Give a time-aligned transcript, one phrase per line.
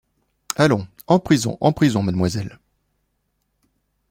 [0.55, 2.57] Allons, en prison, en prison, mademoiselle.